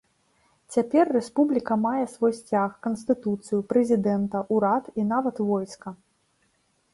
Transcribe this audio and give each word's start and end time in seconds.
Цяпер 0.75 1.11
рэспубліка 1.17 1.77
мае 1.83 2.05
свой 2.13 2.33
сцяг, 2.39 2.71
канстытуцыю, 2.87 3.59
прэзідэнта, 3.75 4.43
урад 4.57 4.85
і 5.03 5.07
нават 5.13 5.35
войска. 5.53 5.89